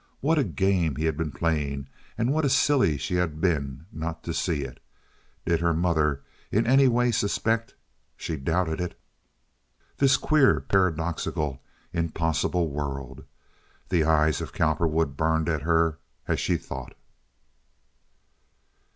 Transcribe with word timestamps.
What 0.19 0.39
a 0.39 0.43
game 0.43 0.95
he 0.95 1.05
had 1.05 1.15
been 1.15 1.31
playing, 1.31 1.87
and 2.17 2.33
what 2.33 2.43
a 2.43 2.49
silly 2.49 2.97
she 2.97 3.13
had 3.17 3.39
been 3.39 3.85
not 3.91 4.23
to 4.23 4.33
see 4.33 4.63
it. 4.63 4.79
Did 5.45 5.59
her 5.59 5.75
mother 5.75 6.23
in 6.51 6.65
any 6.65 6.87
way 6.87 7.11
suspect? 7.11 7.75
She 8.17 8.35
doubted 8.35 8.81
it. 8.81 8.99
This 9.97 10.17
queer, 10.17 10.59
paradoxical, 10.59 11.61
impossible 11.93 12.67
world! 12.69 13.25
The 13.89 14.03
eyes 14.03 14.41
of 14.41 14.53
Cowperwood 14.53 15.15
burned 15.15 15.47
at 15.47 15.61
her 15.61 15.99
as 16.27 16.39
she 16.39 16.57
thought. 16.57 16.95